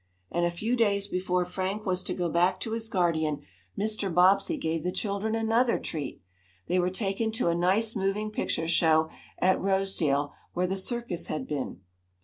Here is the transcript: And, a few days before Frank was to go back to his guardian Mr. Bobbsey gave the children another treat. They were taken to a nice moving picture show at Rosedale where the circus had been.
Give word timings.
And, 0.31 0.47
a 0.47 0.49
few 0.49 0.75
days 0.75 1.07
before 1.07 1.45
Frank 1.45 1.85
was 1.85 2.01
to 2.05 2.15
go 2.15 2.27
back 2.27 2.59
to 2.61 2.71
his 2.71 2.89
guardian 2.89 3.43
Mr. 3.77 4.11
Bobbsey 4.11 4.57
gave 4.57 4.81
the 4.81 4.91
children 4.91 5.35
another 5.35 5.77
treat. 5.77 6.23
They 6.65 6.79
were 6.79 6.89
taken 6.89 7.31
to 7.33 7.49
a 7.49 7.53
nice 7.55 7.95
moving 7.95 8.31
picture 8.31 8.67
show 8.67 9.11
at 9.37 9.61
Rosedale 9.61 10.33
where 10.53 10.65
the 10.65 10.75
circus 10.75 11.27
had 11.27 11.45
been. 11.47 11.81